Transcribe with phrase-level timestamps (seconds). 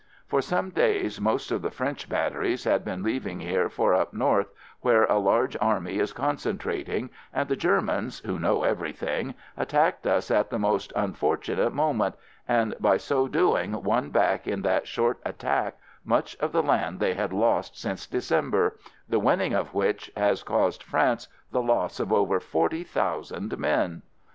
[0.27, 4.47] For some days most of the French batteries had been leaving here for up north
[4.79, 10.49] where a large army is concentrating, and the Germans (who know everything) attacked us at
[10.49, 12.15] the most unfortunate moment—
[12.59, 17.13] and by so doing won back in that short attack much of the land they
[17.13, 22.39] had lost since December, the winning of which has caused France the loss of over
[22.39, 24.01] forty thousand men